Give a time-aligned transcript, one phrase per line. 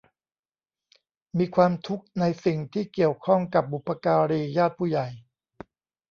[1.37, 5.07] มีความทุกข์ในสิ่งที่เกี่ยวข้องกับบุพการี ญาติผู้ใหญ่